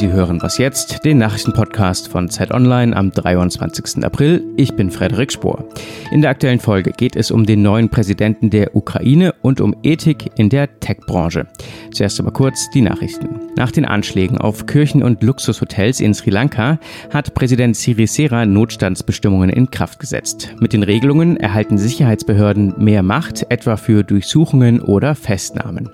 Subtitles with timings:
[0.00, 4.02] Sie hören Was jetzt, den Nachrichtenpodcast von Zeit Online am 23.
[4.02, 4.42] April.
[4.56, 5.68] Ich bin Frederik Spohr.
[6.10, 10.30] In der aktuellen Folge geht es um den neuen Präsidenten der Ukraine und um Ethik
[10.38, 11.48] in der Tech-Branche.
[11.92, 13.40] Zuerst aber kurz die Nachrichten.
[13.56, 16.78] Nach den Anschlägen auf Kirchen und Luxushotels in Sri Lanka
[17.12, 20.54] hat Präsident Sirisera Notstandsbestimmungen in Kraft gesetzt.
[20.60, 25.90] Mit den Regelungen erhalten Sicherheitsbehörden mehr Macht, etwa für Durchsuchungen oder Festnahmen.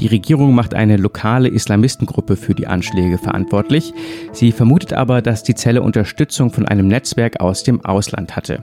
[0.00, 3.92] Die Regierung macht eine lokale Islamistengruppe für die Anschläge verantwortlich.
[4.32, 8.62] Sie vermutet aber, dass die Zelle Unterstützung von einem Netzwerk aus dem Ausland hatte.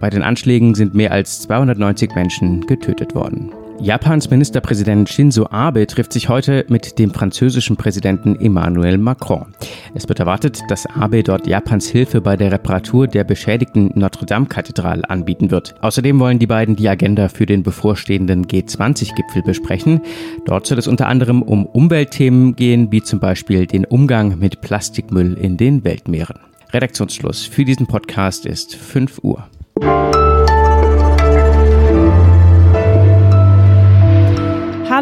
[0.00, 3.50] Bei den Anschlägen sind mehr als 290 Menschen getötet worden.
[3.82, 9.54] Japans Ministerpräsident Shinzo Abe trifft sich heute mit dem französischen Präsidenten Emmanuel Macron.
[9.92, 15.50] Es wird erwartet, dass Abe dort Japans Hilfe bei der Reparatur der beschädigten Notre-Dame-Kathedrale anbieten
[15.50, 15.74] wird.
[15.80, 20.00] Außerdem wollen die beiden die Agenda für den bevorstehenden G20-Gipfel besprechen.
[20.44, 25.36] Dort soll es unter anderem um Umweltthemen gehen, wie zum Beispiel den Umgang mit Plastikmüll
[25.36, 26.38] in den Weltmeeren.
[26.72, 29.48] Redaktionsschluss für diesen Podcast ist 5 Uhr.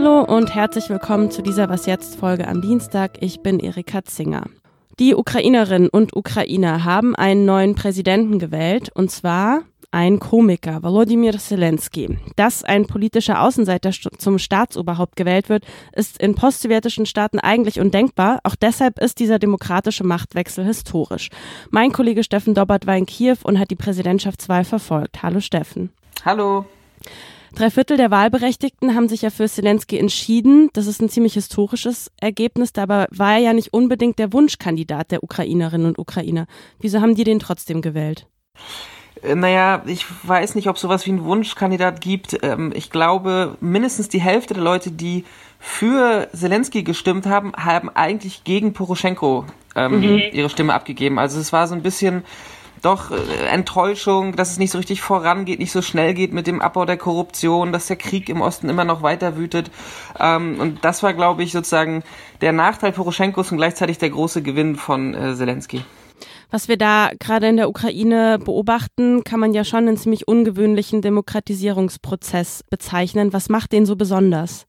[0.02, 3.18] Hallo und herzlich willkommen zu dieser Was jetzt Folge am Dienstag.
[3.20, 4.44] Ich bin Erika Zinger.
[4.98, 12.16] Die Ukrainerinnen und Ukrainer haben einen neuen Präsidenten gewählt und zwar ein Komiker, Volodymyr Zelensky.
[12.36, 18.40] Dass ein politischer Außenseiter zum Staatsoberhaupt gewählt wird, ist in postsowjetischen Staaten eigentlich undenkbar.
[18.44, 21.28] Auch deshalb ist dieser demokratische Machtwechsel historisch.
[21.68, 25.22] Mein Kollege Steffen Dobbert war in Kiew und hat die Präsidentschaftswahl verfolgt.
[25.22, 25.90] Hallo Steffen.
[26.24, 26.64] Hallo.
[27.54, 30.70] Drei Viertel der Wahlberechtigten haben sich ja für Zelensky entschieden.
[30.72, 32.72] Das ist ein ziemlich historisches Ergebnis.
[32.72, 36.46] Dabei war er ja nicht unbedingt der Wunschkandidat der Ukrainerinnen und Ukrainer.
[36.78, 38.26] Wieso haben die den trotzdem gewählt?
[39.22, 42.38] Äh, naja, ich weiß nicht, ob es sowas wie einen Wunschkandidat gibt.
[42.42, 45.24] Ähm, ich glaube, mindestens die Hälfte der Leute, die
[45.58, 49.44] für Zelensky gestimmt haben, haben eigentlich gegen Poroschenko
[49.76, 50.22] ähm, mhm.
[50.32, 51.18] ihre Stimme abgegeben.
[51.18, 52.24] Also es war so ein bisschen
[52.80, 53.16] doch äh,
[53.50, 56.96] Enttäuschung, dass es nicht so richtig vorangeht, nicht so schnell geht mit dem Abbau der
[56.96, 59.70] Korruption, dass der Krieg im Osten immer noch weiter wütet.
[60.18, 62.02] Ähm, und das war, glaube ich, sozusagen
[62.40, 65.84] der Nachteil Poroschenkos und gleichzeitig der große Gewinn von äh, Zelensky.
[66.50, 71.00] Was wir da gerade in der Ukraine beobachten, kann man ja schon einen ziemlich ungewöhnlichen
[71.00, 73.32] Demokratisierungsprozess bezeichnen.
[73.32, 74.66] Was macht den so besonders?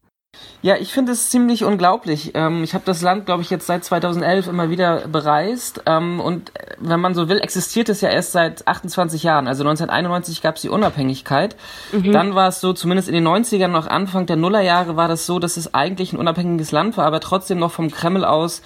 [0.62, 2.32] Ja, ich finde es ziemlich unglaublich.
[2.34, 5.82] Ähm, ich habe das Land, glaube ich, jetzt seit 2011 immer wieder bereist.
[5.86, 9.48] Ähm, und äh, wenn man so will, existiert es ja erst seit 28 Jahren.
[9.48, 11.56] Also 1991 gab es die Unabhängigkeit.
[11.90, 12.12] Mhm.
[12.12, 15.40] Dann war es so, zumindest in den 90ern, noch Anfang der Nullerjahre, war das so,
[15.40, 18.62] dass es eigentlich ein unabhängiges Land war, aber trotzdem noch vom Kreml aus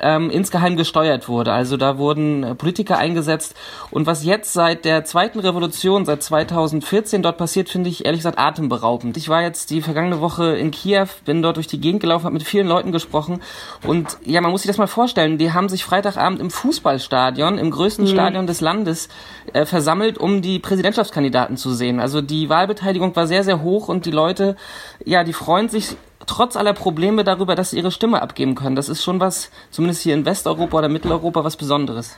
[0.00, 1.52] ähm, insgeheim gesteuert wurde.
[1.52, 3.54] Also da wurden äh, Politiker eingesetzt.
[3.90, 8.38] Und was jetzt seit der zweiten Revolution, seit 2014 dort passiert, finde ich ehrlich gesagt
[8.38, 9.16] atemberaubend.
[9.16, 12.34] Ich war jetzt die vergangene Woche in Kiew, bin dort durch die Gegend gelaufen, habe
[12.34, 13.40] mit vielen Leuten gesprochen.
[13.86, 17.70] Und ja, man muss sich das mal vorstellen, die haben sich Freitagabend im Fußballstadion, im
[17.70, 18.10] größten mhm.
[18.10, 19.08] Stadion des Landes,
[19.52, 22.00] äh, versammelt, um die Präsidentschaftskandidaten zu sehen.
[22.00, 24.56] Also die Wahlbeteiligung war sehr, sehr hoch und die Leute,
[25.04, 28.76] ja, die freuen sich trotz aller Probleme darüber, dass sie ihre Stimme abgeben können.
[28.76, 32.16] Das ist schon was, zumindest hier in Westeuropa oder Mitteleuropa, was Besonderes.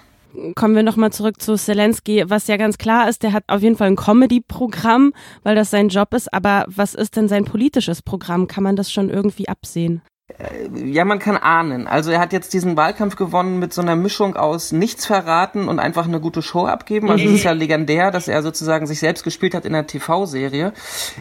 [0.54, 2.24] Kommen wir nochmal zurück zu Zelensky.
[2.26, 5.88] Was ja ganz klar ist, der hat auf jeden Fall ein Comedy-Programm, weil das sein
[5.88, 6.32] Job ist.
[6.32, 8.48] Aber was ist denn sein politisches Programm?
[8.48, 10.00] Kann man das schon irgendwie absehen?
[10.28, 11.86] Äh, ja, man kann ahnen.
[11.86, 15.78] Also er hat jetzt diesen Wahlkampf gewonnen mit so einer Mischung aus nichts verraten und
[15.78, 17.10] einfach eine gute Show abgeben.
[17.10, 20.72] Also es ist ja legendär, dass er sozusagen sich selbst gespielt hat in einer TV-Serie.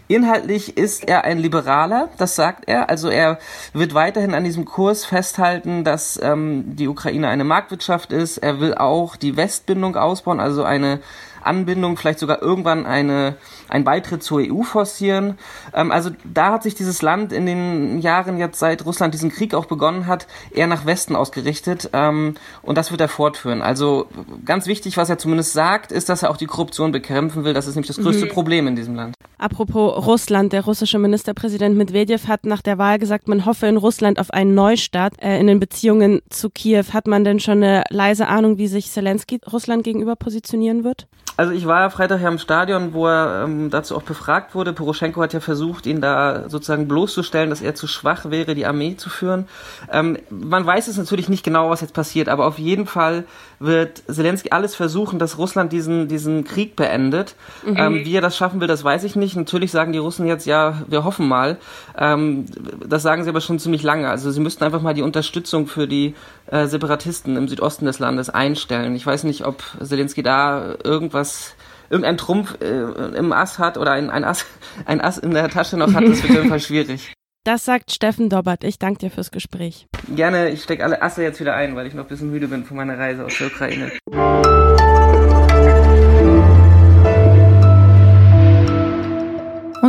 [0.08, 2.90] Inhaltlich ist er ein Liberaler, das sagt er.
[2.90, 3.40] Also er
[3.74, 8.38] wird weiterhin an diesem Kurs festhalten, dass ähm, die Ukraine eine Marktwirtschaft ist.
[8.38, 11.00] Er will auch die Westbindung ausbauen, also eine
[11.42, 13.36] Anbindung, vielleicht sogar irgendwann eine,
[13.68, 15.38] ein Beitritt zur EU forcieren.
[15.74, 19.54] Ähm, also da hat sich dieses Land in den Jahren jetzt seit Russland diesen Krieg
[19.54, 23.62] auch begonnen hat, eher nach Westen ausgerichtet ähm, und das wird er fortführen.
[23.62, 24.08] Also
[24.46, 27.54] ganz wichtig, was er zumindest sagt, ist, dass er auch die Korruption bekämpfen will.
[27.54, 28.30] Das ist nämlich das größte mhm.
[28.30, 29.16] Problem in diesem Land.
[29.42, 34.20] Apropos Russland, der russische Ministerpräsident Medvedev hat nach der Wahl gesagt, man hoffe in Russland
[34.20, 36.86] auf einen Neustart äh, in den Beziehungen zu Kiew.
[36.94, 41.08] Hat man denn schon eine leise Ahnung, wie sich Zelensky Russland gegenüber positionieren wird?
[41.38, 44.74] Also ich war ja Freitag ja im Stadion, wo er ähm, dazu auch befragt wurde.
[44.74, 48.96] Poroschenko hat ja versucht, ihn da sozusagen bloßzustellen, dass er zu schwach wäre, die Armee
[48.96, 49.48] zu führen.
[49.92, 53.24] Ähm, man weiß es natürlich nicht genau, was jetzt passiert, aber auf jeden Fall
[53.58, 57.36] wird Zelensky alles versuchen, dass Russland diesen, diesen Krieg beendet.
[57.66, 57.76] Mhm.
[57.76, 59.31] Ähm, wie er das schaffen will, das weiß ich nicht.
[59.36, 61.58] Natürlich sagen die Russen jetzt, ja, wir hoffen mal.
[61.98, 62.46] Ähm,
[62.86, 64.10] das sagen sie aber schon ziemlich lange.
[64.10, 66.16] Also sie müssten einfach mal die Unterstützung für die
[66.48, 68.96] äh, Separatisten im Südosten des Landes einstellen.
[68.96, 71.56] Ich weiß nicht, ob Zelensky da irgendwas
[71.90, 74.46] irgendein Trumpf äh, im Ass hat oder ein, ein, Ass,
[74.86, 77.14] ein Ass in der Tasche noch hat, das wird auf jeden Fall schwierig.
[77.44, 78.64] Das sagt Steffen Dobbert.
[78.64, 79.88] Ich danke dir fürs Gespräch.
[80.16, 82.66] Gerne, ich stecke alle Asse jetzt wieder ein, weil ich noch ein bisschen müde bin
[82.66, 83.92] von meiner Reise aus der Ukraine.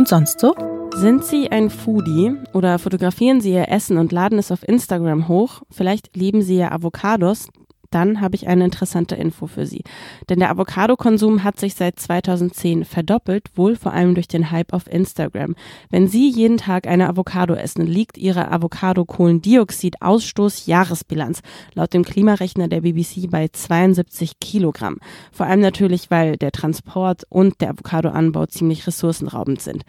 [0.03, 0.53] Und sonst so?
[0.97, 5.61] Sind Sie ein Foodie oder fotografieren Sie Ihr Essen und laden es auf Instagram hoch?
[5.71, 7.47] Vielleicht lieben Sie ja Avocados,
[7.93, 9.83] dann habe ich eine interessante Info für Sie.
[10.29, 14.91] Denn der Avocado-Konsum hat sich seit 2010 verdoppelt, wohl vor allem durch den Hype auf
[14.91, 15.55] Instagram.
[15.89, 21.41] Wenn Sie jeden Tag eine Avocado essen, liegt Ihre Avocado-Kohlendioxid-Ausstoß Jahresbilanz
[21.73, 24.97] laut dem Klimarechner der BBC bei 72 Kilogramm.
[25.31, 29.83] Vor allem natürlich, weil der Transport und der Avocadoanbau ziemlich ressourcenraubend sind.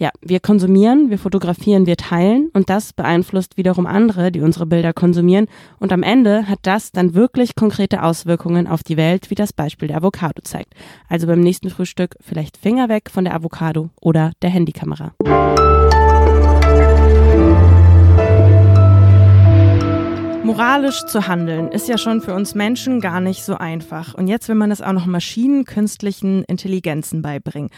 [0.00, 4.92] Ja, wir konsumieren, wir fotografieren, wir teilen und das beeinflusst wiederum andere, die unsere Bilder
[4.92, 5.46] konsumieren
[5.80, 9.88] und am Ende hat das dann wirklich konkrete Auswirkungen auf die Welt, wie das Beispiel
[9.88, 10.74] der Avocado zeigt.
[11.08, 15.14] Also beim nächsten Frühstück vielleicht Finger weg von der Avocado oder der Handykamera.
[20.44, 24.14] Moralisch zu handeln ist ja schon für uns Menschen gar nicht so einfach.
[24.14, 27.68] Und jetzt will man es auch noch Maschinen, künstlichen Intelligenzen beibringen.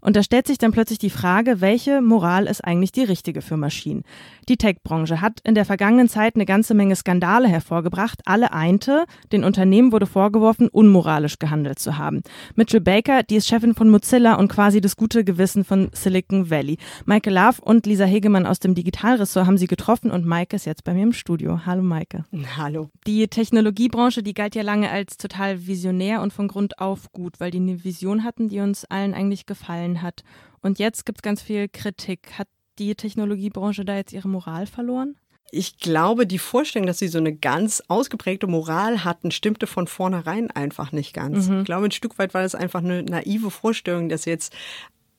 [0.00, 3.56] Und da stellt sich dann plötzlich die Frage, welche Moral ist eigentlich die richtige für
[3.56, 4.02] Maschinen?
[4.48, 8.20] Die Tech-Branche hat in der vergangenen Zeit eine ganze Menge Skandale hervorgebracht.
[8.24, 12.22] Alle einte, den Unternehmen wurde vorgeworfen, unmoralisch gehandelt zu haben.
[12.56, 16.78] Mitchell Baker, die ist Chefin von Mozilla und quasi das gute Gewissen von Silicon Valley.
[17.04, 20.84] Maike Love und Lisa Hegemann aus dem Digitalressort haben sie getroffen und Maike ist jetzt
[20.84, 21.60] bei mir im Studio.
[21.66, 22.24] Hallo Maike.
[22.56, 22.90] Hallo.
[23.06, 27.50] Die Technologiebranche, die galt ja lange als total visionär und von Grund auf gut, weil
[27.50, 30.22] die eine Vision hatten, die uns allen eigentlich gefallen gefallen hat.
[30.62, 32.32] Und jetzt gibt es ganz viel Kritik.
[32.38, 32.48] Hat
[32.78, 35.16] die Technologiebranche da jetzt ihre Moral verloren?
[35.52, 40.50] Ich glaube, die Vorstellung, dass sie so eine ganz ausgeprägte Moral hatten, stimmte von vornherein
[40.50, 41.48] einfach nicht ganz.
[41.48, 41.60] Mhm.
[41.60, 44.54] Ich glaube, ein Stück weit war das einfach eine naive Vorstellung, dass jetzt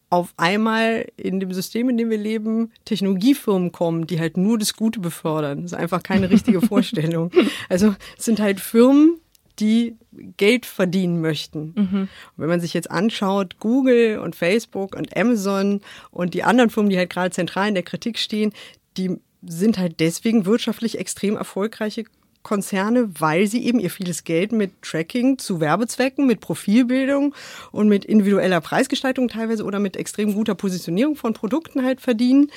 [0.10, 4.74] auf einmal in dem System, in dem wir leben, Technologiefirmen kommen, die halt nur das
[4.76, 5.64] Gute befördern.
[5.64, 7.32] Das ist einfach keine richtige Vorstellung.
[7.68, 9.20] Also es sind halt Firmen,
[9.60, 9.98] die
[10.38, 11.74] Geld verdienen möchten.
[11.76, 12.10] Mhm.
[12.38, 15.82] wenn man sich jetzt anschaut, Google und Facebook und Amazon
[16.12, 18.52] und die anderen Firmen, die halt gerade zentral in der Kritik stehen,
[18.98, 22.04] die sind halt deswegen wirtschaftlich extrem erfolgreiche
[22.44, 27.36] Konzerne, weil sie eben ihr vieles Geld mit Tracking zu Werbezwecken, mit Profilbildung
[27.72, 32.52] und mit individueller Preisgestaltung teilweise oder mit extrem guter Positionierung von Produkten halt verdienen.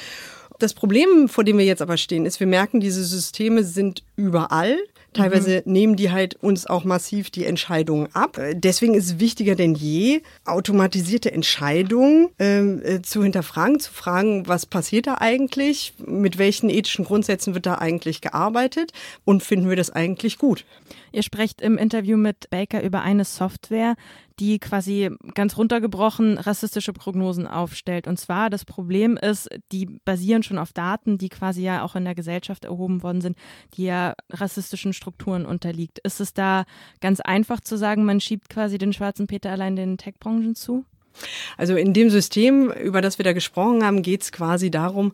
[0.59, 4.79] Das Problem, vor dem wir jetzt aber stehen, ist, wir merken, diese Systeme sind überall.
[5.15, 5.73] Teilweise mhm.
[5.73, 8.39] nehmen die halt uns auch massiv die Entscheidungen ab.
[8.39, 14.47] Äh, deswegen ist es wichtiger denn je, automatisierte Entscheidungen ähm, äh, zu hinterfragen, zu fragen,
[14.47, 18.93] was passiert da eigentlich, mit welchen ethischen Grundsätzen wird da eigentlich gearbeitet
[19.25, 20.65] und finden wir das eigentlich gut.
[21.13, 23.95] Ihr sprecht im Interview mit Baker über eine Software,
[24.41, 28.07] die quasi ganz runtergebrochen rassistische Prognosen aufstellt.
[28.07, 32.05] Und zwar das Problem ist, die basieren schon auf Daten, die quasi ja auch in
[32.05, 33.39] der Gesellschaft erhoben worden sind,
[33.75, 35.99] die ja rassistischen Strukturen unterliegt.
[36.01, 36.65] Ist es da
[37.01, 40.85] ganz einfach zu sagen, man schiebt quasi den schwarzen Peter allein den Tech-Branchen zu?
[41.57, 45.13] Also in dem System, über das wir da gesprochen haben, geht es quasi darum,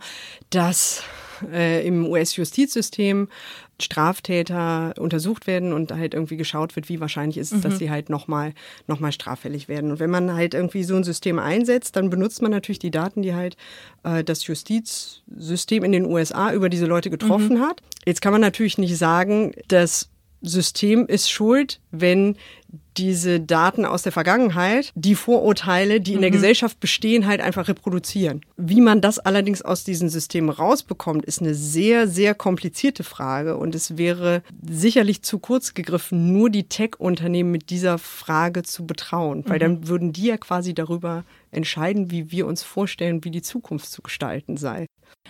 [0.49, 1.05] dass
[1.53, 3.29] äh, im US-Justizsystem
[3.83, 7.63] Straftäter untersucht werden und halt irgendwie geschaut wird, wie wahrscheinlich ist es, mhm.
[7.63, 8.53] dass sie halt nochmal
[8.87, 9.91] noch mal straffällig werden.
[9.91, 13.23] Und wenn man halt irgendwie so ein System einsetzt, dann benutzt man natürlich die Daten,
[13.23, 13.57] die halt
[14.03, 17.63] äh, das Justizsystem in den USA über diese Leute getroffen mhm.
[17.63, 17.81] hat.
[18.07, 20.11] Jetzt kann man natürlich nicht sagen, das
[20.43, 22.37] System ist schuld, wenn
[22.97, 26.35] diese Daten aus der Vergangenheit die Vorurteile, die in der mhm.
[26.35, 28.43] Gesellschaft bestehen, halt einfach reproduzieren.
[28.57, 33.57] Wie man das allerdings aus diesen Systemen rausbekommt, ist eine sehr, sehr komplizierte Frage.
[33.57, 39.45] Und es wäre sicherlich zu kurz gegriffen, nur die Tech-Unternehmen mit dieser Frage zu betrauen.
[39.47, 39.61] Weil mhm.
[39.61, 44.03] dann würden die ja quasi darüber entscheiden, wie wir uns vorstellen, wie die Zukunft zu
[44.03, 44.87] gestalten sei.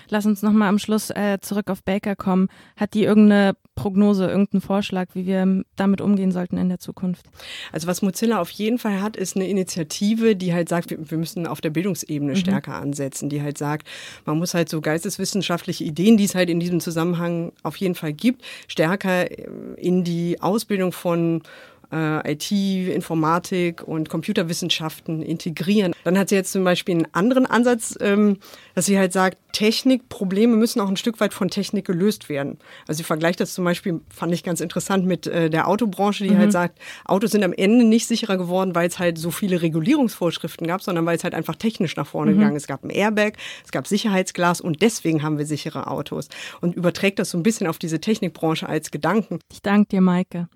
[0.08, 2.48] Lass uns nochmal am Schluss äh, zurück auf Baker kommen.
[2.76, 7.26] Hat die irgendeine Prognose, irgendeinen Vorschlag, wie wir damit umgehen sollten in der Zukunft?
[7.72, 11.18] Also was Mozilla auf jeden Fall hat, ist eine Initiative, die halt sagt, wir, wir
[11.18, 12.36] müssen auf der Bildungsebene mhm.
[12.36, 13.88] stärker ansetzen, die halt sagt,
[14.26, 18.12] man muss halt so geisteswissenschaftliche Ideen, die es halt in diesem Zusammenhang auf jeden Fall
[18.12, 19.46] gibt, stärker äh,
[19.76, 21.42] in die Ausbildung von
[21.92, 25.94] äh, IT, Informatik und Computerwissenschaften integrieren.
[26.04, 28.38] Dann hat sie jetzt zum Beispiel einen anderen Ansatz, ähm,
[28.74, 32.58] dass sie halt sagt, Technikprobleme müssen auch ein Stück weit von Technik gelöst werden.
[32.86, 36.30] Also sie vergleicht das zum Beispiel, fand ich ganz interessant, mit äh, der Autobranche, die
[36.30, 36.42] halt mhm.
[36.42, 40.66] halt sagt, Autos sind am Ende nicht sicherer geworden, weil es halt so viele Regulierungsvorschriften
[40.66, 42.36] gab, sondern weil es halt einfach technisch nach vorne mhm.
[42.36, 42.64] gegangen ist.
[42.64, 43.32] Es gab ein Airbag,
[43.64, 46.28] es gab Sicherheitsglas und deswegen haben wir sichere Autos.
[46.60, 49.40] Und überträgt das so ein bisschen auf diese Technikbranche als Gedanken.
[49.50, 50.48] Ich danke dir, Maike.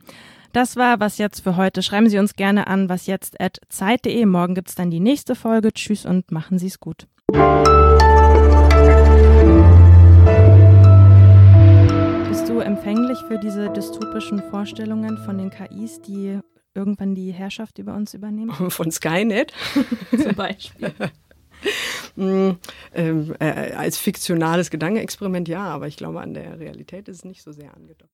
[0.54, 1.82] Das war was jetzt für heute.
[1.82, 4.24] Schreiben Sie uns gerne an wasjetzt.zeit.de.
[4.24, 5.72] Morgen gibt es dann die nächste Folge.
[5.72, 7.08] Tschüss und machen Sie es gut.
[12.28, 16.38] Bist du empfänglich für diese dystopischen Vorstellungen von den KIs, die
[16.72, 18.54] irgendwann die Herrschaft über uns übernehmen?
[18.70, 19.52] Von Skynet
[20.22, 20.94] zum Beispiel.
[22.16, 22.58] Hm,
[22.92, 27.42] ähm, äh, als fiktionales Gedankenexperiment ja, aber ich glaube, an der Realität ist es nicht
[27.42, 28.12] so sehr angedockt.